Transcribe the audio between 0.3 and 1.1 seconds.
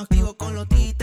con los titos.